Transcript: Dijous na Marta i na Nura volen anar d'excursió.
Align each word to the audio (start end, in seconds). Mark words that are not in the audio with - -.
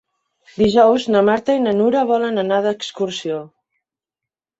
Dijous 0.59 1.03
na 1.15 1.19
Marta 1.27 1.57
i 1.57 1.61
na 1.65 1.73
Nura 1.81 2.01
volen 2.13 2.39
anar 2.45 2.57
d'excursió. 2.67 3.37